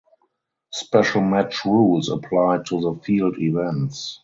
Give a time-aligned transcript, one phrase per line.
[0.73, 4.19] Special match rules applied to the field events.